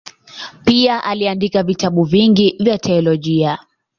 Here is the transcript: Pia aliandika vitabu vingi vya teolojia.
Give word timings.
Pia 0.65 1.03
aliandika 1.03 1.63
vitabu 1.63 2.03
vingi 2.03 2.55
vya 2.59 2.77
teolojia. 2.77 3.59